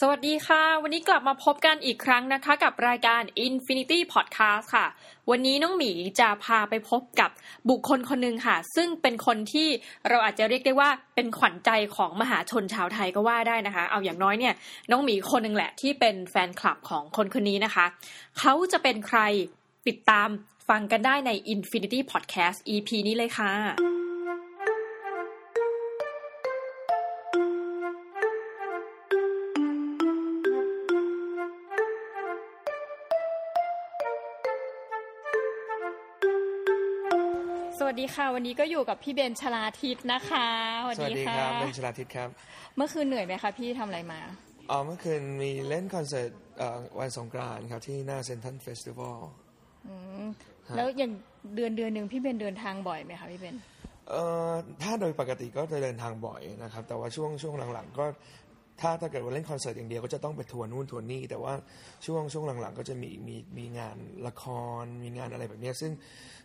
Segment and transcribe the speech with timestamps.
[0.00, 4.86] สวัสดีค่ะ วันนี้กลับมาพบกันอีกครั้งนะคะกับรายการ Infinity Podcast ค่ะ
[5.30, 7.30] วันนี้น้องหมีจะพาไปพบกับ
[7.70, 9.68] บุคคลคนหนึ่งค่ะ ซึ่งเป็นคนที่
[10.08, 14.54] เราอาจจะเรียกได้ว่าเป็นขวัญใจของมหาชนชาวไทยก็ว่าได้นะคะ เอาอย่างน้อยเนี่ย
[14.90, 17.86] น้องหมีคนหนึ่งแหละที่เป็นแฟนคลับของคนคนนี้นะคะ
[18.38, 19.20] เขาจะเป็นใคร
[19.86, 20.28] ติดตาม
[20.68, 23.52] ฟังกันได้ใน Infinity Podcast EP นี้เลยค่ะ
[37.86, 40.48] สวัสดีค่ะ วันนี้ก็อยู่กับพี่เบนชลาทิศนะคะ
[40.82, 42.28] สวัสดีครับเบนชลาทิศครับ
[42.76, 44.20] เมื่อคืนเหนื่อยไหมคะพี่ทำอะไรมา
[44.70, 49.18] อ๋อเมื่อคืนมีเล่นคอนเสิร์ตเอ่อวันสงกรานต์ครับที่หน้า Central Festival
[49.86, 50.24] อืม
[50.76, 51.12] แล้วอย่าง
[51.54, 53.56] เดือนเดือนหนึ่งพี่เบนเดินทางบ่อยไหมคะพี่เบน
[54.10, 54.50] เอ่อ
[54.82, 58.04] ถ้าโดยปกติก็จะเดินทางบ่อยนะครับ แต่ว่าช่วงช่วงหลังๆ ก็
[58.82, 61.54] ถ้าถ้าเกิดว่าเล่นคอนเสิร์ตอย่างเดียวก็จะต้องไปทัวร์นู่นทัวร์นี่แต่ว่า
[62.06, 64.44] ช่วงช่วงหลังๆ ก็จะมีมีมีงานละค
[64.82, 65.92] รมีงานอะไรแบบเนี้ยซึ่ง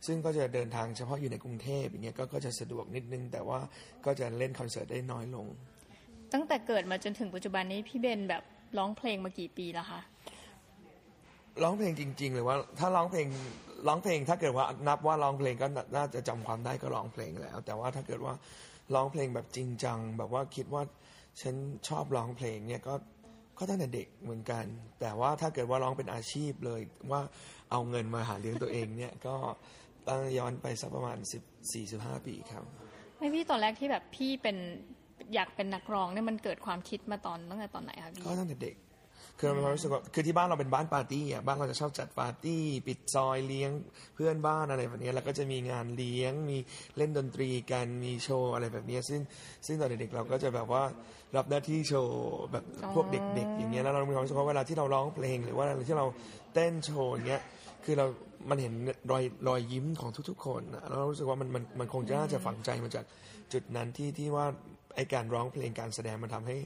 [0.06, 3.60] ซึ่งก็จะเดินทางเฉพาะอยู่ในกรุงเทพอย่างเงี้ยก็ก็จะสะดวกนิดนึง แต่ว่า
[4.06, 5.48] ก็จะเล่นคอนเสิร์ตได้น้อยลง
[6.34, 8.44] ตั้งแต่เกิดมาจนถึงปัจจุบันนี้พี่เบนแบบ
[8.78, 10.02] ร้องเพลงมากี่ปีแล้วคะ
[11.64, 13.28] ร้องเพลงจริง ๆ หรือว่าถ้าร้องเพลง
[13.88, 18.34] ร้องเพลงถ้าเกิดว่านับว่าร้องเพลงก็น่าน่าจะจำความได้ก็ร้องเพลงแล้ว แต่ว่าถ้าเกิดว่า
[18.96, 20.82] ร้องเพลงแบบจริงจังแบบว่าคิดว่า
[21.42, 21.56] ฉัน
[21.88, 22.94] ชอบร้องเพลงเนี่ยก็
[23.58, 24.66] ก็ตั้งแต่เด็กเหมือนกัน
[25.00, 27.22] แต่ว่าถ้าเกิดว่าร้องเป็นอาชีพเลยว่า
[27.72, 29.36] เอาเงินมาหาเลี้ยงตัวเองเนี่ยก็
[30.08, 32.64] ตั้งย้อนไปสักประมาณสิบสี่สิบห้าปีครับ
[33.18, 34.58] ไม่พี่ตอนแรกที่แบบพี่เป็น
[35.34, 38.76] อยากเป็นนักร้องเนี่ยมันเกิดความคิดมาตอนตั้งแต่ตอนไหนคะพี่ก็ตั้งแต่เด็ก
[39.38, 43.72] คือเรามีความรู้สึกว่าคือที่บ้านเราเป็นบ้านปาร์ตี้อะบ้านเราจะชอบจัดปาร์ตี้ ปิดซอยเลี้ยง
[44.16, 46.58] เพื่อนบ้านอะไรแบบนี้แล้วก็จะมีงานเลี้ยงมี
[46.98, 49.22] เล่นดนตรีกันมีโชว์อะไรแบบนี้ซึ่ง
[49.66, 50.84] ซึ่งตอนเด็กๆเราก็จะแบบว่า
[51.36, 52.16] รับหน้าที่โชว์
[52.52, 56.06] แบบพวกเด็ก ๆ อย่างเงี้ยแล้วเรามีความรู้สึกว่าเวลาที่เราร้องเพลงหรือว่าเวลาที่เรา
[56.54, 57.42] เต้นโชว์อย่างเงี้ย
[57.86, 58.06] คือเรา
[58.50, 58.74] มันเห็น
[59.12, 63.06] รอยรอยยิ้มของทุกๆ คนอะแล้วเรารู้สึกว่ามันมันมันคงจะน่าจะฝังใจมาจาก
[63.54, 64.46] จุดนั้นที่ที่ว่า
[64.98, 66.58] ไอการร้องเพลงการแสดงมันทำให้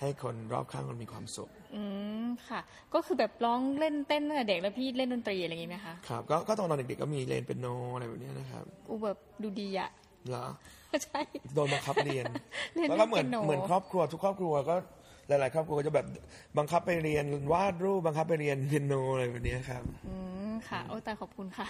[0.00, 1.82] ให้คนรอบข้างมันมีความสุข อื
[2.24, 2.60] มค่ะ
[2.94, 9.90] ก็คือแบบร้องเล่นเต้นตั้งแต่เด็กแล้วพี่เล่นดนตรีอะไรอย่างงี้ไหมคะครับก็ก็ตอนเด็กๆก็มีเรียนเป็นโนอะไรแบบเนี้ยนะครับอูแบบดูดีอะ
[10.28, 10.46] เหรอ
[11.04, 11.20] ใช่
[11.54, 12.24] โดนบังคับเรียน
[12.76, 14.76] เล่นแล้วก็เหมือนเป็นโนเหมือนครอบครัวทุกครอบครัวก็
[15.28, 16.06] หลาย ๆ ครอบครัวก็จะแบบ
[16.58, 20.14] บังคับไปเรียนวาดรูปบังคับไปเรียนเปียโนอะไรแบบเนี้ยครับ อื
[20.50, 21.66] มค่ะ โอ้แต่ขอบคุณค่ะ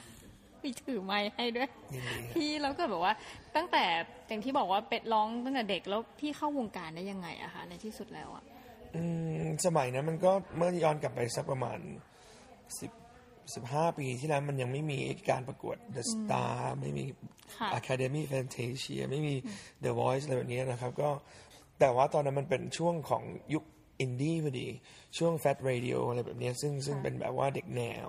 [0.64, 3.14] มีถือไม้ให้ด้วยยินดีครับพี่แล้วก็แบบว่า
[3.56, 3.84] ตั้งแต่
[4.28, 8.44] อย่างที่บอกว่าเป็ดร้องตั้งแต่เด็กแล้วพี่เข้าวงการได้ยังไงอะคะในที่สุดแล้วอะ
[8.96, 9.02] อื
[9.40, 11.78] มสมัยนั้นมันก็เมื่อย้อนกลับไปสักประมาณ
[12.80, 12.92] สิบ
[13.54, 14.98] สิบห้าปีที่แล้วมันยังไม่มี
[15.30, 17.04] การประกวด The Star ไม่มี
[17.56, 19.34] ค่ะ Academy Fantasia ไม่มี
[19.84, 21.10] The Voice อะไรแบบนี้นะครับ ก็
[21.80, 23.22] แต่ว่าตอนนั้นมันเป็นช่วงของ
[23.54, 23.64] ยุค
[24.00, 24.68] อินดี้พอดี
[25.18, 28.08] ช่วง Fat Radio อะไรแบบนี้ซึ่งซึ่งเป็นแบบว่าเด็กแนว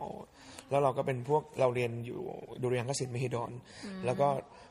[0.70, 2.22] แล้วเราก็เป็นพวกเราเรียนอยู่
[2.62, 3.52] ดุริยางคศิลป์มหิดล
[4.06, 4.28] แล้วก็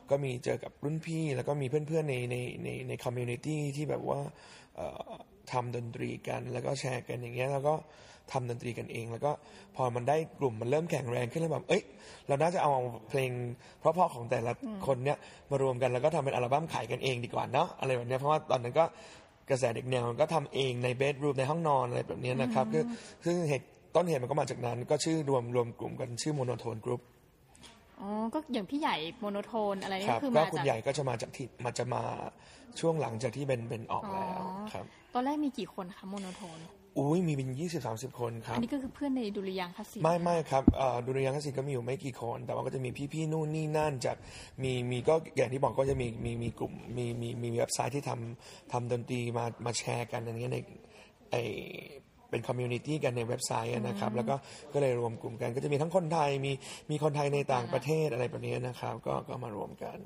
[0.09, 4.19] ก็มีเจอกับรุ่นพี่ แล้วก็มีเพื่อนๆในในในใน community ที่แบบว่า
[4.75, 5.09] เอ่อ
[5.51, 7.73] ทำดนตรีกัน แล้วก็แชร์กันอย่างเงี้ยแล้วก็
[8.31, 9.31] ทำดนตรีกันเอง แล้วก็
[9.75, 11.83] พอมันได้กลุ่มมันเริ่มแข็งแรงขึ้นแล้วแบบเอ้ย
[12.27, 12.73] เราน่าจะเอา
[13.09, 13.31] เพลง
[13.79, 14.51] เพราะๆของแต่ละ
[14.87, 15.17] คนเนี้ย
[15.49, 18.85] มารวมกันแล้วก็ทำเป็นอัลบั้มขายกันเองดีกว่าเนาะอะไรแบบเนี้ยเพราะว่าตอนนั้นก็
[19.49, 22.83] กระแสเด็กแนวก็ทำเองใน bedroom ในห้องนอนอะไรแบบเนี้ยนะครับคือ
[23.25, 27.01] ซึ่งเหตุ ต้นเหตุมันก็มาจากนั้น ก็ชื่อรวมรวมกลุ่มกันชื่อ Monotone Group
[27.99, 32.03] อ๋อ ก็อย่างพี่ใหญ่ Monotone อะไรคนี่รับคือก็มาคุณจากใหญ่ก็จะมาจากที่มันจะมา
[32.79, 36.59] ช่วงหลังจากที่เป็นเป็นออกแล้วอ๋อครับ ตอนแรกมีกี่คนคะ Monotone
[36.97, 44.17] อุ้ยมีเป็นยี่สิบสามสิบคนครับ อันนี้ก็คือเพื่อนในดุริยางคศิลป์ไม่ไม่ครับเอ่อดุริยางคศิลป์ก็มีอยู่ไม่กี่คน แต่ว่าก็จะมีพี่ๆนู่นนี่นั่นจาก
[44.63, 50.57] มีมีก็อย่างที่บอกก็จะมีมีมีกลุ่มมีมีมีเว็บไซต์ที่ทำทำดนตรีมามาแชร์กันอย่างเงี้ยใน
[51.31, 51.35] ไอ
[52.29, 54.35] เป็น community กันในเว็บไซต์อะนะครับ แล้วก็
[54.73, 56.51] ก็เลยรวมกลุ่มกัน ก็จะมีทั้งคนไทยมี
[56.91, 59.97] มีคนไทยในต่างประเทศอะไรแบบนี้นะครับ ก็ก็มารวมกัน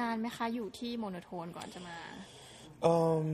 [0.00, 1.96] นานไหมคะอยู่ที่ Monotone ก่อนจะมา
[2.82, 3.26] เอิ่ม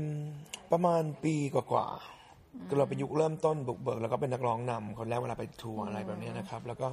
[0.73, 6.89] ประมาณปีกว่าๆคือเราเป็นยุคเริ่มต้นบุกเบิกแล้วก็เป็นนักร้องนำคนแรกเวลาไปทัวร์อะไรแบบเนี้ยนะครับ แล้วก็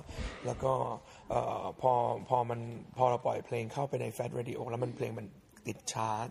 [0.45, 0.73] แล้วก็
[1.29, 1.91] เอ่อพอ
[2.29, 2.59] พอมัน
[2.97, 5.25] พอเราปล่อยเพลงเข้าไปในแฟ t เรดิโอแล้วมันเพลงมัน
[5.67, 6.27] ติดชาร์ต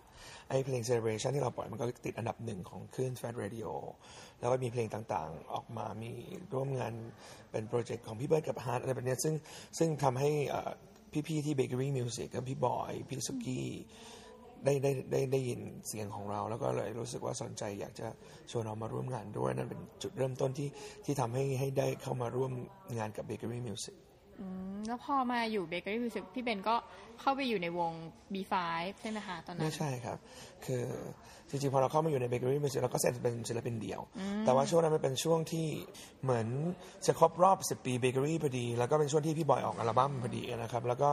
[0.48, 3.66] ไอ้เพลง Celebration ที่เราปล่อยมันก็ติดอันดับหนึ่งของคลื่นแฟ t เรดิโอ
[4.40, 6.12] แล้วก็มีเพลงต่างๆ ออกมามี
[6.52, 6.92] ร่วมงาน
[7.50, 9.34] เป็นโปรเจกต์ของพี่เบิร์ดกะฮาร์ทอะไรแบบนี้ซึ่ง
[9.78, 10.30] ซึ่งทำให้
[11.26, 13.66] พี่ๆที่ Bakery Music กับพี่บอย พี่สุกี้
[14.64, 18.08] ได้ได้ได้ได้ยินเสียงของเรา แล้วก็เลยรู้สึกว่าสนใจอยากจะ
[18.50, 20.68] ชวนเรามาร่วมงานด้วย นั่นเป็นจุดเริ่มต้นที่
[21.04, 22.52] ที่ทำให้ให้ได้เข้ามาร่วม
[22.98, 23.96] งานกับ Bakery Music
[24.86, 26.74] แล้วพอมาอยู่ Bakery Music พี่เบนก็
[27.20, 27.92] เข้าไปอยู่ในวง
[28.32, 28.54] B5
[29.00, 30.18] ใช่ไหมคะตอนนั้นไม่ใช่ครับ
[30.64, 30.84] คือ
[31.52, 34.00] จริงๆ พอเราเข้ามาอยู่ใน Bakery Music เราก็เซ็นเป็นศิลปินเดี่ยว
[34.44, 35.66] แต่ว่าช่วงนั้นมันเป็นช่วงที่
[36.22, 36.46] เหมือน
[37.06, 41.08] จะครบรอบ 10 ปีเบเกอรี่พอดี แล้วก็เป็นช่วงที่พี่บอยออกอัลบั้มพอดีนะครับแล้วก็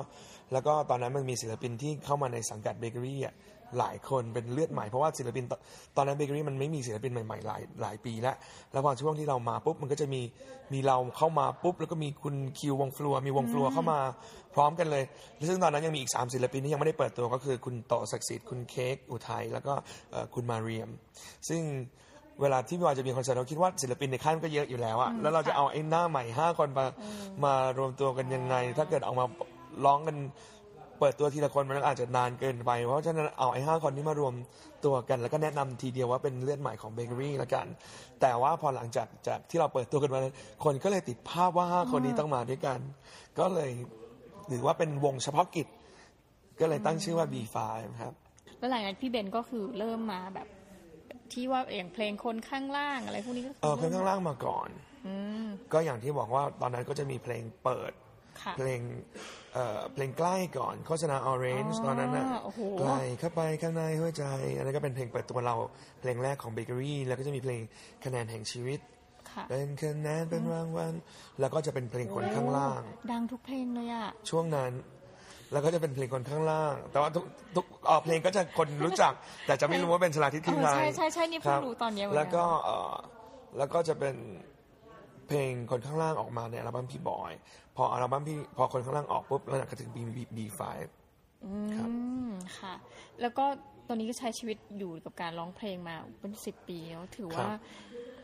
[0.53, 3.35] แล้วก็ตอนนั้นมันมีศิลปินที่เข้ามาในสังกัดเบเกอรี่อะ
[3.79, 8.35] หลายคนเป็นเลือดใหม่เพราะว่าศิลปินตอนนั้นเบเกอรี่มันไม่มีศิลปินใหม่ๆหลายหลายปีแล้ว
[8.71, 10.21] แล้วพอช่วงที่เรามาปุ๊บมันก็จะมี
[10.73, 13.99] มีเราเข้ามาปุ๊บแล้วก็มีคุณคิววง Flure มีวง Flure เข้ามา
[14.55, 15.03] พร้อมกันเลย
[15.49, 19.73] ซึ่งตอนนั้นยังมีอีก 3 ศิลปินที่ยังไม่ได้เปิดตัวก็คือคุณโต๋ศักดิ์สิทธิ์คุณเค้กอุทัยแล้วก็
[20.11, 20.89] เอ่อคุณมาเรียม
[21.49, 21.61] ซึ่ง
[22.41, 26.85] เวลาที่พี่บอยจะมีคอนเสิร์ตเราคิดว่าศิลปินในค่ายมันก็เยอะอยู่แล้วอะแล้วเราจะเอาไอ้หน้าใหม่ห้าคนมา
[27.43, 29.25] มารวมตัวกันยังไง ถ้าเกิดออกมา
[29.85, 30.17] ร้องกัน
[30.99, 34.33] เปิดตัวทีละคนมันอาจจะนานเกินไป เพราะฉะนั้นเอาไอ้ห้าคนนี้มารวม
[34.85, 37.65] ตัวกัน แล้วก็แนะนำทีเดียวว่าเป็นเลือดใหม่ของเบเกอรี่ละกัน
[38.21, 42.79] แต่ว่าพอหลังจากจากที่เราเปิดตัวกันมานั้นคนก็เลยติดภาพว่าห้าคนนี้ต้องมาด้วยกัน
[43.39, 43.71] ก็เลย
[44.49, 45.67] หรือว่าเป็นวงเฉพาะกิจ
[46.59, 47.57] ก็เลยตั้งชื่อว่า B5
[48.01, 48.13] ครับ
[48.59, 50.47] แล้วหลังจากนั้นพี่เบนก็คือเริ่มมาแบบ
[51.33, 54.69] ที่ว่าอย่างเพลงคนข้างล่างอะไรพวกนี้ก็เออเพลงข้างล่างมาก่อน
[55.07, 57.91] อืมก็อย่างที่บอกว่าตอนนั้นก็จะมีเพลงเปิด
[58.41, 58.79] ค่ะเพลง
[59.53, 64.25] เอ่อเพลงใกล้ก่อนโฆษณา Orange อ๋อตอนนั้นน่ะโอ้โหใกล้เข้าไปข้างในหัวใจ
[64.55, 65.55] อันนั้นก็เป็นเพลงเปิดตัวเรา
[66.01, 67.61] เพลงแรกของเบเกอรี่แล้วก็จะมีเพลง
[68.05, 68.98] คะแนนแห่งชีวิตค่ะ
[69.49, 70.93] เป็นคะแนนเป็นรางวัล
[71.39, 72.81] แล้วก็จะเป็นเพลงคนข้างล่าง
[73.11, 74.71] ดังทุกเพลงเลยอะช่วงนั้น
[75.51, 77.25] แล้วก็จะเป็นเพลงคนข้างล่าง แต่ว่าทุก
[77.55, 79.13] ทุกเอ่อเพลงก็จะคนรู้จัก
[79.45, 82.95] แต่จะไม่รู้ว่าเป็นชลาทิศที่เออไทยใช่ใช่ใช่นี่เพิ่งครับรู้ตอนเนี้ยเหมือนกันแล้วก็เอ่อ
[83.57, 84.15] แล้วก็จะเป็น
[85.27, 87.33] เพลงคนข้างล่างออกมาในอัลบั้มพี่บอย
[87.75, 90.61] พออัลบั้มพี่พอคนข้างล่างออกปุ๊บแล้วก็ถึง B B B5
[91.75, 91.93] ครับอื
[92.27, 92.73] มค่ะ
[93.21, 93.45] แล้วก็
[93.87, 97.59] ตอนนี้ก็ใช้ชีวิตอยู่กับการร้องเพลงมาเป็นสิบปีแล้วถือว่าครับ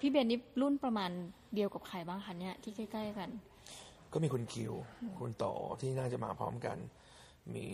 [0.02, 1.12] พี่เบนนี่รุ่นประมาณ
[1.56, 3.30] เดียวกับใครบ้างคะเนี่ยที่ใกล้ๆกัน
[4.12, 4.74] ก็มีคุณคิว
[5.20, 5.46] คุณโต
[5.82, 6.78] ที่น่าจะมาพร้อมกัน
[7.54, 7.66] มี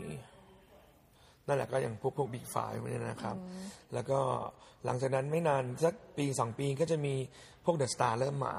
[1.48, 2.56] นั่นแหละก็อย่างพวกพวกบิ๊กไฟ
[2.92, 3.36] เนี่ยนะครับ
[3.94, 4.20] แล้วก็
[4.86, 7.14] หลังจากนั้นไม่นานสักปีสองปีก็จะมี
[7.66, 8.56] พวกเดอะสตาร์เริ่มมา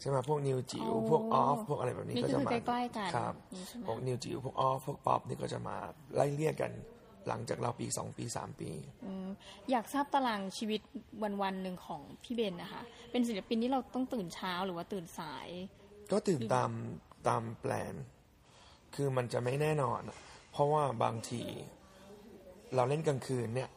[0.00, 5.76] ใช่ไหมพวกนิวจิ๋วอ๋อพวกออฟพวกอะไรแบบนี้นี่ก็คือจะมาใกล้ๆกันครับนี่ใช่ไหมพวกนิวจิ๋วพวกออฟพวกป๊อปนี่ก็จะมา
[6.14, 6.70] ไล่เลี่ยกัน
[7.28, 8.70] หลังจากเราปีสองปีสามปี
[9.04, 9.28] อืม
[9.70, 10.80] อยากทราบตารางชีวิต
[11.22, 15.48] วันวันๆหนึ่งของพี่เบนนะคะ เป็นศิลปินที่เราต้องตื่นเช้าหรือว่าตื่นสาย
[16.12, 16.70] ก็ตื่นตาม
[17.28, 17.94] ตามแปลน
[18.94, 20.18] คือมันจะไม่แน่นอนอะ
[20.52, 21.42] เพราะว่าบางที
[22.74, 23.70] เราเล่นกลางคืนเนี่ย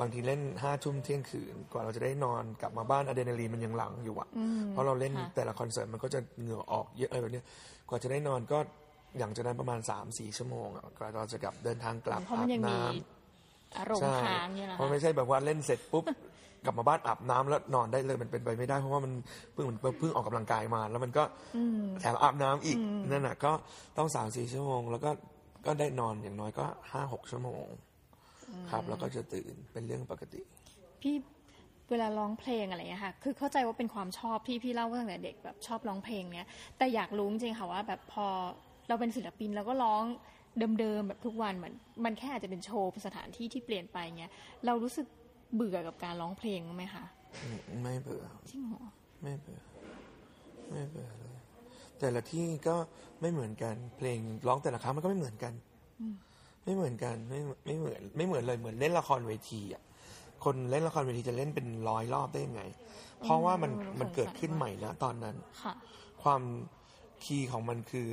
[0.00, 4.28] บางทีเล่นห้าทุ่มเที่ยงคืนกว่าเราจะได้นอนกลับมาบ้านอะดรีนาลีนมันยังหลังอยู่อะ
[4.70, 7.46] เพราะเราเล่นค่ะแต่ละคอนเสิร์ตมันก็จะเหงื่อออกเยอะอะไรแบบเนี้ย
[7.88, 8.58] กว่าจะได้นอนก็
[9.18, 16.04] อย่างจะนั้นประมาณสามสี่ชั่วโมงอะกว่าเราจะกลับเดินทางกลับเพราะอามันบยังมีน้ำอารมณ์ใช่ค้างเนี่ยนะเพราะไม่ใช่แบบว่าเล่นเสร็จปุ๊บ
[16.64, 19.12] กลับมาบ้านอาบน้ำแล้วนอนได้เลยมันเป็นไปไม่ได้เพราะว่ามัน
[19.52, 21.24] เพิ่งเหมือนเพิ่งออกกำลังกายมา แล้วมันก็
[22.00, 22.78] แถมอาบน้ำอีก
[23.10, 23.52] นั่นน่ะก็
[23.98, 25.10] ต้องสามสี่ชั่วโมง แล้วก็
[25.66, 27.66] ก็ได้นอนอย่างน้อยก็ห้าหกชั่วโมง
[28.70, 30.40] ครับ แล้วก็จะตื่นเป็นเรื่องปกติ
[31.02, 31.14] พี่
[31.90, 38.26] เวลาร้องเพลงอะไรเงี้ยค่ะ คือเข้าใจว่าเป็นความชอบพี่พี่เล่าว่าตั้งแต่เด็กแบบชอบร้องเพลงเนี้ย แต่อยากรู้จริงๆค่ะว่าแบบพอ
[38.88, 40.04] เราเป็นศิลปินเราก็ร้อง
[40.78, 44.32] เดิมๆแบบทุกวันเหมือนมันแค่อาจจะเป็นโชว์สถานที่ที่เปลี่ยนไปเงี้ย
[44.66, 45.06] เรารู้สึก
[45.54, 47.04] เบื่อกับการร้องเพลงไหมคะ
[47.82, 48.84] ไม่เบื่อจริงเหรอ
[49.22, 49.60] ไม่เบื่อ
[50.70, 51.36] ไม่เบื่อเลย
[51.98, 52.76] แต่ละที่ก็
[53.20, 55.52] ไม่เหมือนกันเพลงร้องแต่ละครั้งมันก็ไม่เหมือนกัน
[56.64, 59.82] ไม่เหมือนกันไม่ไม่เหมือนไม่เหมือนเลยเหมือนเล่นละครเวทีอะ
[60.44, 62.62] คนเล่นละครเวทีจะเล่นเป็นร้อยรอบได้ยังไง
[63.22, 65.74] เพราะว่ามันเออมันเกิดขึ้นสงสัยใหม่นะตอนนั้นค่ะ
[66.22, 66.42] ความ
[67.24, 68.06] คีย์ของมันคือ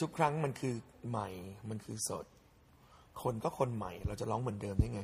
[0.00, 0.74] ทุกครั้งมันคือ
[1.08, 1.28] ใหม่
[1.70, 2.26] มันคือสด
[3.22, 5.02] คนก็คนใหม่ เราจะร้องเหมือนเดิมได้ไง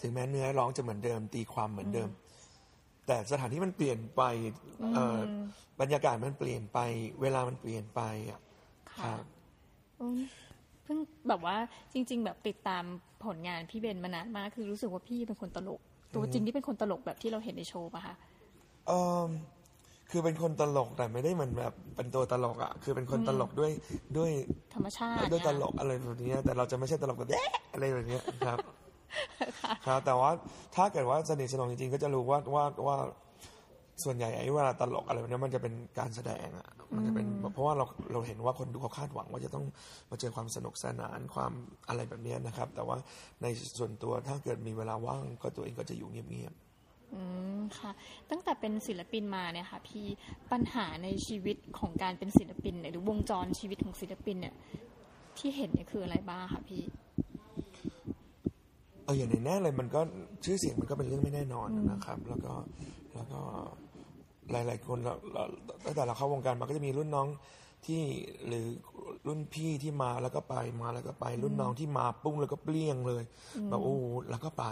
[0.00, 2.08] ถึงแม้เนื้อร้องจะเหมือนเดิม ตีความเหมือนเดิม
[3.06, 4.22] แต่สถานที่มันเปลี่ยนไป
[4.92, 5.18] เอ่อ
[5.80, 6.78] บรรยากาศมันเปลี่ยนไป
[7.22, 8.00] เวลามันเปลี่ยนไป
[8.30, 8.40] อะ
[8.94, 9.24] คค่ะรับ
[10.00, 10.20] อืม
[10.84, 11.56] เพิ่งแบบว่า
[11.92, 12.84] จริง ๆ แบบติดตาม
[13.24, 15.80] ผลงานพี่เบนมานานมากคือรู้สึกว่าพี่เป็นคนตลก
[16.14, 18.14] ตัวจริงที่เป็นคนตลกแบบที่เราเห็นในโชว์ปะคะ
[18.86, 18.92] เอ
[19.28, 19.30] อ
[20.10, 23.72] คือเป็นคนตลกแต่ไม่ได้เหมือนแบบเป็นตัวตลกอะ คือเป็นคนตลกด้วย
[24.18, 24.30] ด้วย
[24.74, 28.58] ธรรมชาติด้วยตเนี่ยลกอะไรแบบนี้แต่เราจะไม่ใช่ตลกแบบแย่อะไรแบบนี้ครับ
[29.86, 30.30] ครับ แต่ว่า
[30.76, 32.96] ถ้าเกิดว่าสนิทสนมจริงๆก็จะรู้ว่าว่าว่า
[34.04, 39.64] ส่วนใหญ่ไอ้เวลาตลกอะไรแบบนี้มันจะเป็นการแสดงอะมันจะเป็นเพราะว่าเราเราเห็นว่าคนดูเขาคาดหวังว่าจะต้อง
[40.10, 41.52] มาเจอความสนุกสนานความ
[41.88, 42.96] อะไรแบบนี้นะครับ แต่ว่า
[43.42, 43.46] ใน
[43.78, 46.65] ส่วนตัวถ้าเกิดมีเวลาว่างก็ตัวเองก็จะอยู่เงียบๆ
[47.14, 47.20] อื
[47.58, 47.90] มค่ะ
[48.30, 50.06] ตั้งแต่เป็นศิลปินมาเนี่ยค่ะ พี่
[50.52, 54.54] ปัญหาในชีวิตของการเป็นศิลปินเนี่ยหรือวงจรชีวิตของศิลปินเนี่ย
[55.38, 56.82] ที่เห็นเนี่ยคืออะไรบ้างคะพี่
[59.04, 60.00] เอออย่างแน่ๆเลยมันก็
[60.44, 62.52] ชื่อเสียงมันก็เป็นเรื่องไม่แน่นอนนะครับ แล้วก็
[63.14, 63.40] แล้วก็
[64.50, 65.44] หลาย ๆ คนเราเรา
[65.84, 67.28] ตั้งแต่เราเข้าวงการมาก็จะมีรุ่นน้อง
[67.86, 68.02] ที่
[68.46, 68.66] หรือ
[69.26, 73.22] รุ่นพี่ที่มาแล้วก็ไปมาแล้วก็ไป รุ่นน้องที่มาปุ้งแล้วก็เปลี่ยงเลย
[73.68, 74.64] แบบโอ้โหแล้วก็ไป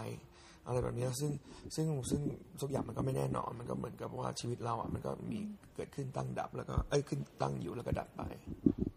[0.67, 1.31] อะไรแบบเนี้ยซึ่ง
[1.75, 2.21] ซึ่งซึ่ง
[2.61, 5.39] ทุกอย่างมันก็ไม่แน่นอน มันก็เหมือนกับว่าชีวิตเราอะมันก็มี
[5.75, 8.21] เกิดขึ้นตั้งดับ แล้วก็เอ้ยขึ้นตั้งอยู่แล้วก็ดับไป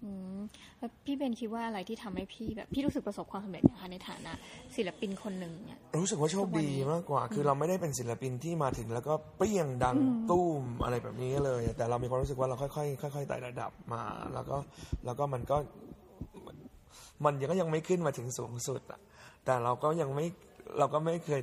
[0.05, 0.39] อืม
[0.79, 4.33] แล้วพี่เบนคิดว่าอะไรที่ทำให้พี่แบบพี่รู้สึกประสบความสำเร็จนะคะในฐานะ
[4.77, 9.97] ศิลปินคนหนึ่งเนี่ยรู้สึกว่าโชคดีมากกว่า คือเราไม่ได้เป็นศิลปินที่มาถึงแล้วก็เปรี้ยงดัง
[10.31, 12.69] ตุ้มอะไรแบบนี้เลย แต่เรามีความรู้สึกว่าเราค่อ
[13.09, 14.03] ยๆค่อยๆไต่ระดับมา
[14.35, 14.57] แล้วก็
[15.05, 15.57] แล้วก็มันก็
[17.25, 19.01] มันยังก็ยังไม่ขึ้นมาถึงสูงสุดอะ
[19.45, 20.27] แต่เราก็ยังไม่
[20.79, 21.41] เราก็ไม่เคย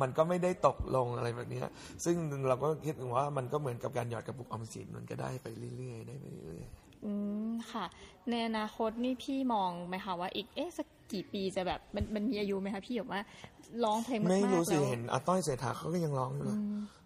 [0.00, 1.68] มันก็ไม่ได้ตกลงอะไรแบบเนี้ย
[2.04, 2.16] ซึ่ง
[2.48, 7.12] เราก็คิดว่ามันก็เหมือนกับการหยอดกระปุกออมสินมันก็ได้ไปเรื่อยๆได้ไปเรื่อยๆอื
[7.48, 7.84] มค่ะ
[8.30, 13.22] ในอนาคตนี่พี่มองไหมคะว่าอีกเอ๊ะสักกี่ปีจะแบบมันมันมีอายุไหมคะพี่แบบว่า
[13.84, 16.58] ร้องเพลงมากๆไม่รู้สิแล้วเห็นอาต้อยเศรษฐาเขาก็ยังร้องอยู่เลย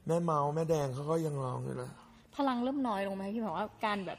[0.07, 1.91] แม่เมาแม่แดงเขาก็ยังร้องอยู่เลย
[2.37, 4.19] พลังเริ่มน้อยลงไหมพี่แบบว่าการแบบ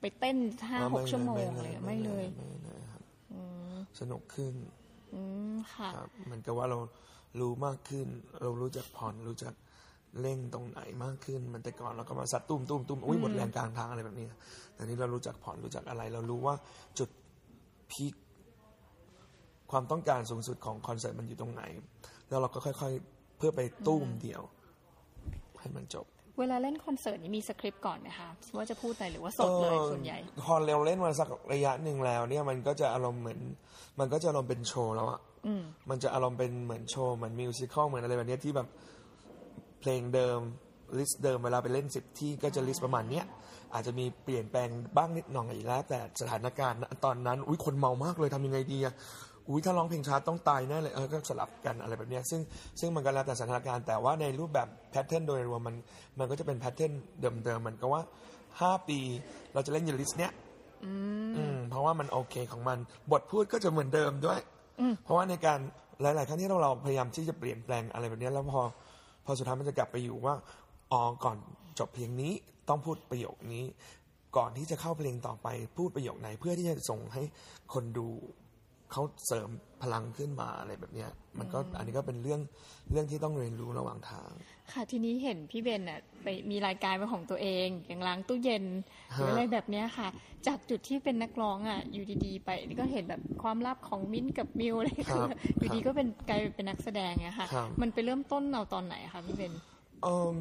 [0.00, 0.36] ไปเต้น
[0.68, 3.02] ห้าหกชั่วโมงเลยไม่เลยไม่เลยครับ
[4.00, 4.54] สนุกขึ้น
[5.14, 5.20] อื
[5.52, 6.78] มค่ะครับเหมือนกับว่าเรา
[7.40, 8.06] รู้มากขึ้น
[8.40, 9.54] เรารู้จักผ่อนรู้จัก
[10.20, 14.26] เร่งตรงไหนมากขึ้น มันแต่ก่อนเราก็มาซัดตุ้มตุ้มตุ้มอุ้ยหมดแรงกลางทางอะไรแบบนี้
[14.74, 16.54] แต่นี้เรารู้จักผ่อนรู้จักอะไร เรารู้ว่า
[16.98, 17.08] จุด
[17.90, 18.14] peak
[19.70, 21.62] ความต้องการสูงสุดของคอนเสิร์ตมันอยู่ตรงไหน
[22.28, 24.42] แล้วเราก็ค่อย ๆ เพื่อไปตุ้มเดียว
[25.60, 26.06] ให้มันจบ
[26.38, 33.40] เวลาเล่นคอนเสิร์ตนี่มีสคริปต์ก่อนไหมคะว่าจะพูดอะไรหรือว่าสดเลยส่วนใหญ่เออพอเราเล่นมาสักระยะหนึ่งแล้ว เนี่ยมันก็จะอารมณ์เหมือน
[34.00, 38.68] มันก็จะอารมณ์เป็นโชว์แล้วอะอืมมันจะอารมณ์เป็นเหมือนโชว์เหมือน musical เหมือนอะไรแบบเนี้ยที่แบบ
[39.80, 40.38] เพลงเดิม
[40.98, 43.24] list เดิมเวลาไปเล่นสิบที่ก็จะ list ประมาณเนี้ย
[43.74, 48.94] อาจจะมีเปลี่ยนแปลงบ้างนิดหน่อยแล้ว แต่สถานการณ์ณตอนนั้นอุ้ยคนเมามากเลยทำยังไงดีอะ
[49.48, 52.40] อุ้ยถ้าร้องเพลงช้าต้องตายแน่เลยเออก็สลับกันอะไรแบบเนี้ยซึ่ง
[52.80, 55.76] ซึ่งมันก็แล้วแต่สถานการณ์แต่ว่าในรูปแบบ pattern โดยรวมมัน
[56.18, 56.92] มันก็จะเป็น pattern
[57.44, 58.02] เดิมๆมันก็ว่า
[58.60, 58.98] ห้าปี
[59.54, 60.32] เราจะเล่นอยู่ list เนี้ย
[60.84, 60.92] อื
[61.54, 62.78] มเพราะว่ามันโอเคของมัน
[63.12, 64.40] บทพูดก็จะเหมือนเดิมด้วย
[65.04, 65.58] เพราะว่าในการ
[66.00, 68.62] หลาย ๆ ครั้งที่เราเราพยายามที่จะเปลี่ยนแปลงอะไรแบบเนี้ยแล้วพอ
[69.24, 70.34] พอสุดท้ายมันจะกลับไปอยู่ว่า
[70.92, 71.36] อ๋อก่อน
[71.78, 72.32] จบเพลงนี้
[72.68, 73.64] ต้องพูดประโยคนี้
[74.36, 77.22] ก่อนที่จะเข้าเพลงต่อไปพูดประโยคไหนเพื่อที่จะส่งให้
[77.72, 78.08] คนดู
[78.92, 79.48] เขาเสริม
[79.82, 82.40] พลังขึ้นมาอะไรแบบเนี้ย มันก็อันนี้ก็เป็นเรื่อง
[82.90, 84.30] เรื่องที่ต้องเรียนรู้ระหว่างทาง
[84.72, 88.64] ค่ะทีนี้เห็นพี่เบนน่ะไปมีรายการเป็นของตัวเอง อย่างล้างตู้เย็น
[89.14, 90.08] หรืออะไรแบบเนี้ยค่ะ
[90.46, 99.52] จากจุดที่เป็นนักร้องอะอยู่ดีๆไปนี่ก็เห็นแบบความลับของมิ้นท์กับมิวอะไรครับคืออยู่ดีก็เป็นกลายเป็นนักแสดงอะค่ะครับมันไปเริ่มต้นเอาตอนไหนคะพี่เบน
[100.02, 100.36] เอิ่ม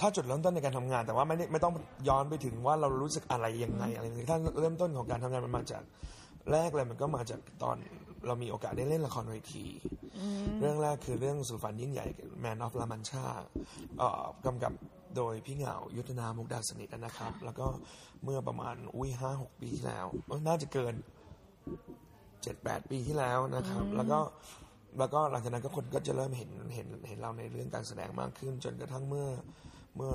[0.00, 1.72] ถ้าจุดเริ่มต้นในการทำงาน แต่ว่าไม่ได้ไม่ต้อง
[2.08, 5.82] ย้อนไปถึงว่าเรารู้สึกอะไรยังไงอะไรอย่างนี้ถ้าเริ่มต้นของการทำงานมันมาจาก
[6.52, 7.76] แรกเลยมันก็มาจากตอน
[8.26, 9.64] เรามีโอกาสได้เล่นละครเวที
[10.60, 12.06] เรื่องแรกคือเรื่องสุฝันยิ่งใหญ่
[12.44, 13.26] Man of La Mancha
[13.98, 14.72] เอ่อกำกับ
[15.16, 17.66] โดยพี่เหงายุทธนามุกดาสนิทนะครับ แล้วก็
[18.24, 20.94] เมื่อประมาณอุ้ยห้าหกปีที่แล้วเอ้ยน่าจะเกิน
[22.42, 24.18] เจ็ดแปดปีที่แล้วนะครับ แล้วก็
[24.98, 29.28] แล้วก็หลังจากนั้นก็คนก็จะเริ่มเห็นเห็นเห็นเราในเรื่องการแสดงมากขึ้น จนกระทั่งเมื่อ
[29.96, 30.12] เมื่อ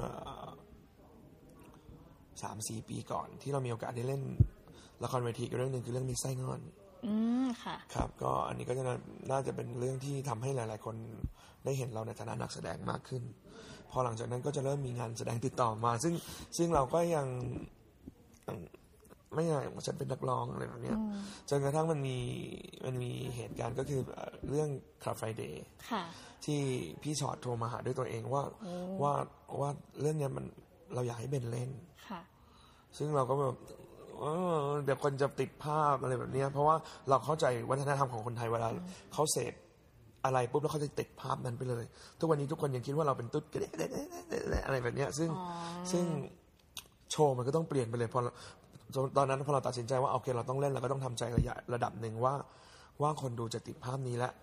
[2.42, 4.22] สามสี่ปีก่อนที่เรามีโอกาสได้เล่น
[5.04, 6.62] ละครเวทีกับเรื่องหนึ่งคือเรื่องมิสไซงอน
[7.06, 7.14] อื
[7.46, 8.96] มค่ะ ครับ ก็อันนี้ก็จะน่า
[9.32, 10.96] น่าจะเป็นเรื่องที่ทำให้หลาย ๆ คน
[11.66, 13.24] ได้เห็นเราในฐานะนักแสดงมากขึ้น
[13.92, 16.14] พอหลังจากนั้นก็จะเริ่มมีงานแสดงติดต่อมา ซึ่ง
[16.58, 17.28] ซึ่งเราก็ยัง
[18.48, 18.58] ยัง
[19.36, 20.98] ไม่อยากว่าฉันเป็นนักร้องอะไรแบบเนี้ย
[21.50, 22.18] จนกระทั่งมันมี
[22.86, 24.70] มันมีเหตุการณ์ก็คือเอ่อเรื่อง
[25.04, 26.04] คา f ไฟเดย์ค่ะ
[26.46, 26.60] ที่
[27.02, 28.44] พี่ฉอดโทรมาหาด้วยตัวเองว่า
[29.02, 29.14] ว่า
[29.60, 29.70] ว่า
[30.02, 30.46] เรื่องเนี้ยมัน
[30.94, 31.72] เราอยากให้เบนเล่น
[32.10, 32.22] ค่ะ
[32.98, 33.56] ซึ่งเราก็แบบ
[34.20, 36.76] เออเดี๋ยวคนจะติดภาพอะไรแบบเนี้ยเพราะว่า
[37.10, 38.70] เราเข้าใจวัฒนธรรมของคนไทยเวลา
[39.14, 39.54] เขาเสพ
[40.26, 41.84] อะไรปุ๊บแล้วเขาจะติดภาพนั้นไปเลย
[42.20, 44.00] ทุกวันนี้ทุกคนยังคิดว่าเราเป็นตุ๊ดกระเดะกระเดะกระ
[44.30, 45.30] เดะกระเดะอะไรแบบเนี้ยซึ่ง
[45.92, 46.06] ซึ่ง
[47.12, 48.32] โชว์มันก็ต้องเปลี่ยนไปเลยพอเรา
[49.18, 52.34] ตอนนั้นพอเราตัดสินใจว่าโอเคเราต้องเล่นเราก็ต้องทำใจระยะระดับหนึ่งว่า
[53.02, 54.34] ว่าคนดูจะติดภาพนี้แล้ว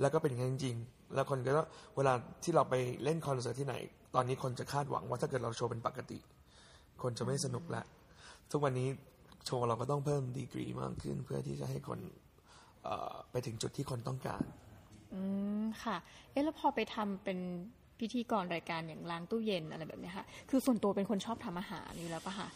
[0.00, 1.62] แล้วก็เป็นอย่างนั้นจริงๆแล้วคนก็
[1.96, 2.12] เวลา
[2.44, 2.74] ที่เราไป
[3.04, 3.74] เล่นคอนเสิร์ตที่ไหน
[4.14, 6.18] ตอนนี้คนจะคาดหวังว่าถ้าเกิดเราโชว์เป็นปกติ
[7.02, 7.82] คนจะไม่สนุกละ
[8.50, 8.88] ทุกวันนี้
[9.44, 12.00] โชว์เราก็ต้องเพิ่มดีกรีมากขึ้น เพื่อที่จะให้คน
[12.82, 14.44] เอ่อไปถึงจุดที่คนต้องการ
[15.14, 15.20] อื
[15.62, 15.96] มค่ะ
[16.30, 17.38] เอ๊ะแล้วพอไปทำเป็น
[18.00, 22.48] พิธีกรรายการอย่างล้างตู้เย็นอะไรแบบเนี้ยค่ะ คือส่วนตัวเป็นคนชอบทำอาหารอยู่แล้วปะคะ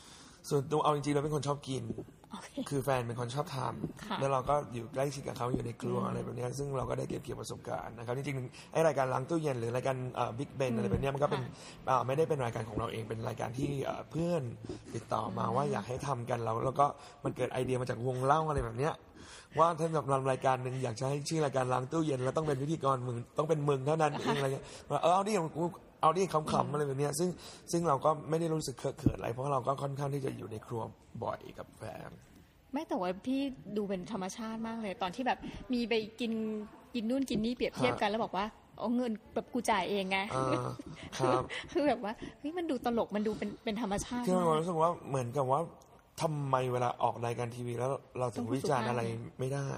[0.48, 3.58] ส่วนตัวเอาจริงๆเราเป็นคนชอบกินโอเคคือแฟนเป็นคนชอบท
[4.04, 9.96] ค่ะำแล้วเราก็อยู่ใกล้ชิดกับเขาอยู่ในครัวอะไรแบบเนี้ยซึ่งเราก็ได้เก็บเกี่ยวประสบการณ์นะครับจริงๆไอรายการล้างตู้เย็นหรือรายการ
[10.38, 11.42] บิ๊กเบนอะไรแบบเนี้ยมันก็เป็น
[11.88, 14.42] อ่าไม่ได้เป็นรายการของเราเองเป็นรายการที่เอ่อเพื่อน
[14.94, 16.86] ติดต่อมาว่าอยากให้ทำกันแล้วแล้วก็
[17.24, 18.94] มันเกิดไอเดียมาจากวงเล่าอะไรแบบเนี้ย
[19.58, 25.64] ว่าถ้าแบบทำรายการหนึ่งอยากจะให้ชื่อรายการล้างตู้เย็นแล้วต้องเป็นพิธีกรมึงต้องเป็นมึงเท่านั้นเองอะไรเงี้ยว่าเออเอาดิกู
[26.00, 27.28] เอาดิขำๆอะไรแบบเนี้ยซึ่ง
[27.72, 30.82] ซึ่งเราก็ไม่ได้รู้สึกเคอะเขินอะไร เพราะเราก็ค่อนข้างที่จะอยู่ในครัว
[31.24, 32.10] บ่อยกับแฟน
[32.72, 33.40] ไม่แต่ว่าพี่
[33.76, 35.38] ดูเป็นธรรมชาติมากเลย ตอนที่แบบ
[35.72, 36.32] มีไปกิน
[36.94, 38.46] กินนู่นกินนี่เปรียบเทียบกันแล้วบอกว่า
[38.78, 40.70] เอาเงินแบบกูจ่ายเองไงอ่า
[41.18, 41.42] ครับ
[41.72, 45.60] คือแบบว่าเฮ้ยมันดูตลกมันดูเป็นเป็นธรรมชาติคือมาเรากรู้สึกว่าเหมือนกับว่า
[46.22, 49.02] ทำไมเวลาออกรายการทีวีแล้วเราถึงวิจารณ์อะไร
[49.38, 49.68] ไม่ได้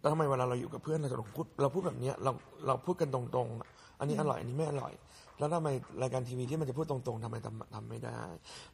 [0.00, 2.32] แล้วทำไมเวลาเราอยู่กับเพื่อนเราจะพูดเราพูดแบบเนี้ยเรา
[2.66, 4.92] เราพูดกันตรงๆ อันนี้อร่อยอันนี้ไม่อร่อย
[5.38, 5.68] แล้วทำไม
[6.02, 8.22] รายการทีวีที่มันจะพูดตรงๆทำไมทำทำไม่ได้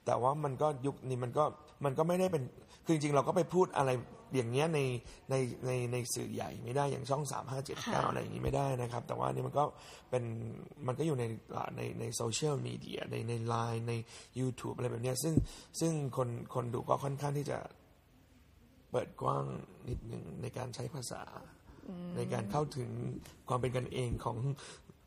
[0.07, 1.45] แต่ว่ามันก็ยุคนี้มันก็
[1.85, 2.43] มันก็ไม่ได้เป็น
[2.85, 3.91] คือจริงๆ เราก็ไปพูดอะไร
[4.37, 4.81] อย่างเงี้ยใน
[5.31, 5.35] ใน
[5.67, 9.65] ในในสื่อใหญ่ไม่ได้อย่างช่องสามห้าเจ็ดเก้าอะไรอย่างงี้ไม่ได้นะครับ แต่ว่านี่มันก็
[10.11, 10.25] เป็น
[10.87, 11.25] มันก็อยู่ใน
[11.77, 13.93] ในในโซเชียลมีเดียในในไลน์ใน
[14.41, 15.35] YouTube อะไรแบบเนี้ยซึ่ง
[15.81, 17.59] ซึ่งคนคนดูก็ค่อนข้างที่จะ
[18.95, 19.45] เปิดกว้าง
[19.89, 21.23] นิดหนึ่งในการใช้ภาษา
[22.17, 22.91] ในการเข้าถึง
[23.49, 24.37] ความเป็นกันเองของ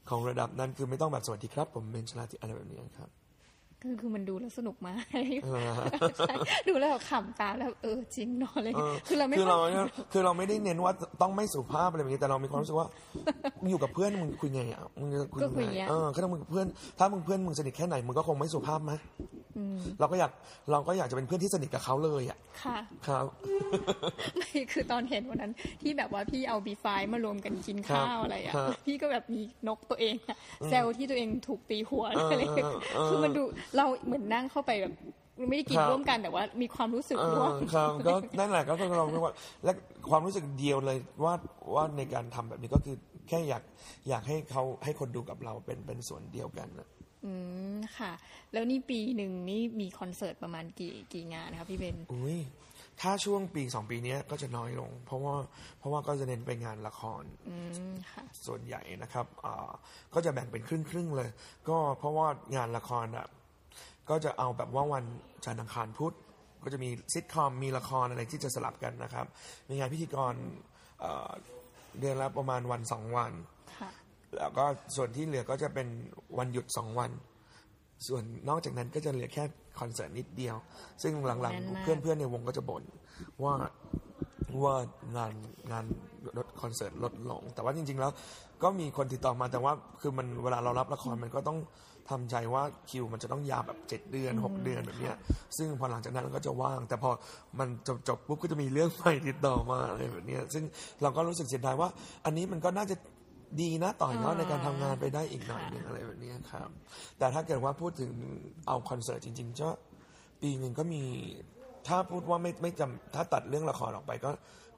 [0.09, 3.09] ของระดับนั้นคือไม่ต้องแบบสวัสดีครับ ผมเป็นชลาธิอะไรแบบเนี้ยครับ
[3.81, 5.03] คือคือมันดูแล้วสนุกมาก
[5.43, 5.71] เออ
[6.17, 6.33] ใช่
[6.69, 12.87] ดูแล้วแบบขำตามแล้วเออจริงเนอะอะไรเออคือเราไม่คือเราค่อยคือเราไม่ได้เน้นว่าต้องไม่สุภาพอะไรแบบนี้แต่เรามีความรู้สึกว่า
[13.69, 16.67] อยู่กับเพื่อนมึงคุยไงอะมึงจะคุยก็คุยไงอย่างเงี้ยเออถ้ามึงกับเพื่อน
[16.99, 18.91] ถ้ามึงเพื่อนมึงสนิทแค่ไหนมึงก็คงไม่สุภาพไหม
[19.99, 20.31] เราก็อยาก
[20.71, 23.25] เราก็อยากจะเป็นเพื่อนที่สนิทกับเขาเลยอะค่ะครับ
[24.37, 30.37] ไม่คือตอนเห็นวันนั้นที่แบบว่าพี่เอาบีไฟมารวมกันกินข้าวอะไรอะครับพี่ก็แบบมีนกตัวเองอะ
[30.67, 33.43] แซวที่ตัวเองถูกตีหัวเอออะไรเออเออคือมันดู
[33.77, 34.93] เราเหมือนนั่งเข้าไปแบบ
[35.49, 39.33] ไม่ได้กินครับร่วมกันแต่ว่ามีความรู้สึกเอร่วมอครับก็นั่นแหละก็คือเราคิดว่า
[39.63, 39.71] และ
[40.09, 41.33] ความรู้สึกเดียวเลยว่า
[41.75, 42.95] ว่าในการทำแบบนี้ก็คือ
[43.27, 43.63] แค่อยาก
[44.09, 46.87] อยากให้เขาให้คนดูกับเราเป็นเป็นส่วนเดียวกันนะ
[47.25, 47.33] อื
[47.75, 48.11] มค่ะ
[48.53, 52.39] แล้วนี่ปีหนึ่งนี่มีคอนเสิร์ตประมาณกี่กี่งานนะคะพี่เบนอุ้ย
[53.01, 55.35] ถ้าช่วงปีสองปีเนี้ยก็จะน้อยลง เพราะว่า
[55.79, 57.57] เพราะว่าก็จะเน้นไปงานละครอื
[57.89, 59.69] มค่ะส่วนใหญ่นะครับอ่า
[60.13, 61.29] ก็จะแบ่งเป็นครึ่งครึ่งๆเลย
[61.69, 63.27] ก็เพราะว่างานละครอะ
[64.09, 65.05] ก็จะเอาแบบว่าวัน
[65.45, 66.15] จันทร์อังคารพุธ
[66.63, 69.25] ก็จะมีซิทคอมมีละครอะไรที่จะสลับกันนะครับ
[69.69, 70.33] มีงานพิธีกร
[70.99, 71.31] เอ่อ
[71.99, 73.56] เดือนละประมาณวันสองวันค่ะ
[74.35, 74.65] แล้วก็
[74.95, 75.87] ส่วนที่เหลือก็จะเป็น
[76.37, 77.11] วันหยุดสองวัน
[78.07, 79.43] ส่วนนอกจากนั้นก็จะเหลือแค่
[79.79, 80.55] คอนเสิร์ตนิดเดียว
[81.01, 82.83] ซึ่งหลังแน่นมากๆเพื่อนๆในวงก็จะบ่น
[83.43, 83.53] ว่า
[84.63, 84.75] ว่า
[85.17, 85.33] งาน
[85.71, 85.85] งาน
[86.37, 88.11] ลดคอนเสิร์ตลดลง แต่ว่าจริง ๆ แล้ว
[88.63, 91.57] ก็มีคนติดต่อมาแต่ว่าคือมันเวลาเรารับละครมันก็ต้อง
[92.09, 95.15] ทำใจว่าคิวมันจะต้องยาวแบบเจ็ดเดือนหกเดือนแบบเนี้ย
[95.57, 97.11] ซึ่งพอหลังจากนั้นเราก็จะว่าง แต่พอ
[97.59, 100.63] มันจบจบปุ๊บก็จะมีเรื่องใหม่ติดต่อมาอะไรแบบเนี้ยซึ่ง
[101.01, 101.89] เราก็รู้สึกเสียดายว่า
[102.25, 102.95] อันนี้มันก็น่าจะ
[103.61, 106.69] ดีนะต่อยอดในการทำงานไปได้อีกหน่อยหนึงอะไรแบบเนี้ยครับ
[107.17, 108.11] แต่ถ้าเกิดว่าพูดถึง
[108.67, 109.69] เอาคอนเสิร์ตจริงๆก็
[110.41, 111.03] ปีหนึ่งก็มี
[111.87, 114.29] ถ้าพูดว่าไม่ไม่จำถ้าตัดเรื่องละครออกไปก็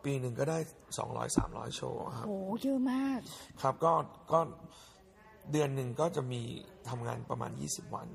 [0.03, 0.57] ปีหนึ่งก็ได้
[0.97, 3.19] สองร้อยสามร้อยโชว์ครับโอ้เยอะมาก
[3.61, 3.93] ครับก็
[4.31, 4.39] ก็
[5.51, 6.41] เดือนหนึ่งก็จะมี
[6.89, 8.07] ทำงานประมาณยี่สิบวัน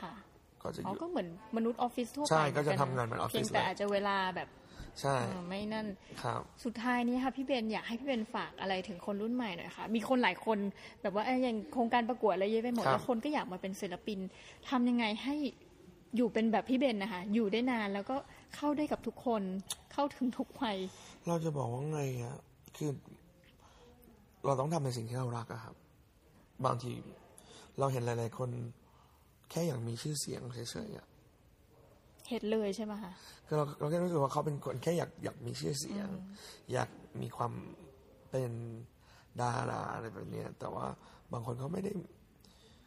[0.00, 0.12] ค่ะ
[0.62, 4.48] ก็จะออ๋อยู่ก็เหมือนมนุษย์ออฟฟิศทั่วไปใช่ก็จะหมือทำงานเหมือนออฟฟิศพียงแต่เลยอาจจะเวลาแบบ
[5.00, 5.86] ใช่เออไม่นั่น
[6.22, 10.58] ครับ สุดท้ายนี้ค่ะพี่เบนอยากให้พี่เบนฝากอะไรถึงคนรุ่นใหม่หน่อยค่ะ มีคนหลายคน
[11.02, 14.18] แบบว่าเอ้ยอย่างโครงการประกวดอะไรเยอะไปหมดครับแล้วคนก็อยากมาเป็นศิลปิน
[14.68, 15.36] ทำยังไงให้
[16.16, 18.16] อยู่เป็นแบบพี่เบนนะคะ อยู่ได้นานแล้วก็
[18.56, 19.42] เข้าได้กับทุกคน
[19.92, 20.76] เข้าถึงทุกวัย
[21.28, 22.36] เราจะบอกว่าไงอะ
[22.76, 22.90] คือ
[24.44, 25.74] เราต้องทำในสิ่งที่เรารักอะครับ
[26.64, 26.92] บางที
[27.78, 28.50] เราเห็นหลาย ๆ คน
[29.50, 31.06] แค่อยากมีชื่อเสียงเฉยๆอะ
[32.28, 33.12] เห็ดเลยใช่ไหมคะ
[33.46, 36.08] คือเราเราแค่รู้สึกว่าเขาเป็นคนแค่อยากอยากมีชื่อเสียง
[36.72, 36.88] อยาก
[37.22, 37.52] มีความ
[38.30, 38.52] เป็น
[39.40, 40.86] ดาราอะไรแบบเนี้ยแต่ว่า
[41.32, 41.92] บางคนเขาไม่ได้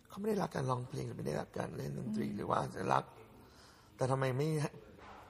[0.10, 3.04] เขาไม่ได้รักการร้องเพลงหรือไม่ได้รักการเล่นดนตรีหรือว่าอาจจะรัก
[3.96, 4.72] แต่ทำไมไม่ให้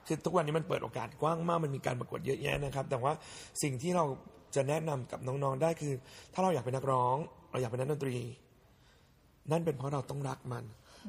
[0.08, 3.14] คือทุกวันนี้มันเปิดโอกาสกว้างมากมันมีการประกวดเยอะแยะนะครับ แต่ว่า
[3.64, 4.06] สิ่งที่เรา
[4.56, 5.94] จะแนะนำกับน้องๆได้คือ
[6.34, 7.16] ถ้าเราอยากเป็นนักร้อง
[7.52, 8.18] เราอยากเป็นนักดนตรี
[9.52, 10.64] นั่นเป็นเพราะเราต้องรักมัน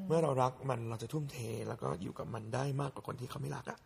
[0.06, 1.36] เมื่อเรารักมันเราจะทุ่มเท
[1.68, 3.78] แล้วก็อยู่กับมันได้มากกว่าคนที่เขาไม่รักอะ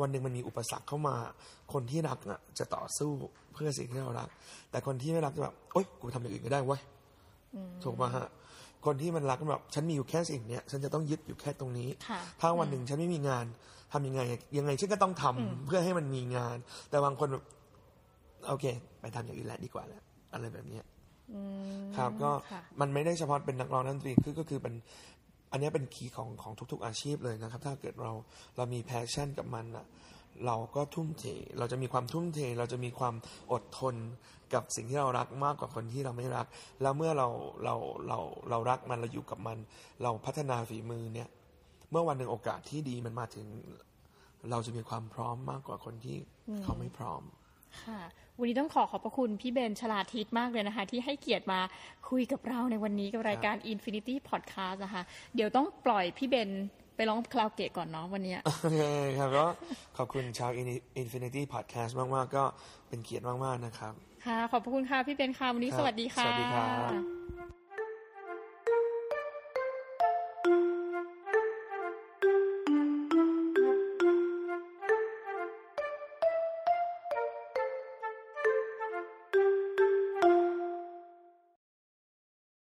[0.00, 1.16] วันหนึ่งมันมีอุปสรรคเข้ามา
[1.72, 3.12] คนที่รักอะ จะต่อสู้
[3.52, 4.28] เพื่อสิ่งที่เรารัก
[4.70, 6.80] แต่คนที่ไม่รักจะแบบโอ๊ยกูทำอย่างอื่นก็ได้เว้ย
[7.84, 8.26] ถูกไหมฮะ
[8.86, 13.46] คนที่มันรักมันแบบฉันมีอยู่แค่สิ่งเนี้ยฉันจะต้องยึดอยู่แค่ตรงนี้ค่ะถ้าวันหนึ่งฉันไม่มีงาน
[13.92, 14.20] ทำยังไง
[14.58, 16.56] ยังไงฉันก็ต้องทำเพื่อให้มันมีงาน
[16.90, 17.44] แต่บางคนแบบ
[18.48, 18.64] โอเค
[19.00, 20.02] ไปทำอย่างอื่นแหละดีกว่าแล้ว
[20.32, 20.84] อะไรแบบเนี้ย
[21.96, 24.74] ครับก็ค่ะมันไม่ได้เฉพาะเป็นนักร้องนักดนตรีคือก็คือเป็น
[25.52, 28.12] อันเนี้ยเป็น key ของของทุก ๆอาชีพเลยนะครับ ถ้าเกิดเรา
[28.56, 29.86] เรามี passion กับมันอะ
[30.46, 31.24] เราก็ทุ่มเท
[31.58, 33.14] เราจะมีความทุ่มเท เราจะมีความ
[33.52, 33.94] อดทน
[34.54, 36.46] กับสิ่งที่เรารักมากกว่าคนที่เราไม่รัก
[36.82, 37.28] แล้วเมื่อเรา
[37.64, 37.74] เรา
[38.08, 38.18] เรา
[38.50, 39.58] เรารักมันเราอยู่กับมัน
[40.02, 41.28] เราพัฒนาฝีมือเนี่ย
[41.90, 43.46] เมื่อวันหนึ่งโอกาสที่ดีมันมาถึง
[44.50, 46.16] เราจะมีความพร้อมมากกว่าคนที่
[46.64, 47.22] เขาไม่พร้อม
[47.82, 48.00] ค่ะ
[48.38, 51.60] วันนี้ต้องขอขอบพระคุณพี่เบนชลาทิศมากเลยนะคะ ที่ให้เกียรติมา
[52.08, 55.02] คุยกับเราในวันนี้กับรายการ Infinity Podcast นะคะ
[55.34, 56.50] เดี๋ยวต้องปล่อยพี่เบน
[56.96, 58.82] ไปร้องคาราโอเกะก่อนเนาะวันเนี้ยโอเค
[59.18, 59.46] ครับก็
[59.96, 60.50] ขอบคุณชาว
[61.02, 62.44] Infinity Podcast มาก ๆ ก็
[62.88, 63.92] เป็นเกียรติมาก ๆ นะครับ
[64.26, 66.66] ค่ะ ขอบพระคุณค่ะ พี่เบนค่ะ วันนี้ครับสวัสดีค่ะ สวัสดีครั
[67.00, 67.39] บ